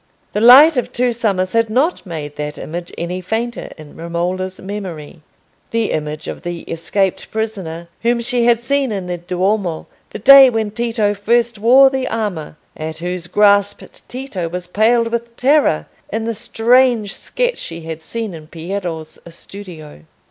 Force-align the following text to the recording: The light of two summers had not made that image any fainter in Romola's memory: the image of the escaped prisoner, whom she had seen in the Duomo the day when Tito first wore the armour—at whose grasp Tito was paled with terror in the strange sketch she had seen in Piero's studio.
The 0.33 0.41
light 0.41 0.77
of 0.77 0.91
two 0.91 1.13
summers 1.13 1.53
had 1.53 1.69
not 1.69 2.07
made 2.07 2.35
that 2.35 2.57
image 2.57 2.91
any 2.97 3.21
fainter 3.21 3.69
in 3.77 3.95
Romola's 3.95 4.59
memory: 4.59 5.21
the 5.69 5.91
image 5.91 6.27
of 6.27 6.41
the 6.41 6.61
escaped 6.61 7.29
prisoner, 7.29 7.87
whom 8.01 8.19
she 8.19 8.45
had 8.45 8.63
seen 8.63 8.91
in 8.91 9.05
the 9.05 9.19
Duomo 9.19 9.85
the 10.09 10.17
day 10.17 10.49
when 10.49 10.71
Tito 10.71 11.13
first 11.13 11.59
wore 11.59 11.91
the 11.91 12.07
armour—at 12.07 12.97
whose 12.97 13.27
grasp 13.27 13.83
Tito 14.07 14.49
was 14.49 14.65
paled 14.65 15.09
with 15.09 15.37
terror 15.37 15.85
in 16.11 16.25
the 16.25 16.33
strange 16.33 17.13
sketch 17.13 17.59
she 17.59 17.81
had 17.81 18.01
seen 18.01 18.33
in 18.33 18.47
Piero's 18.47 19.19
studio. 19.29 20.01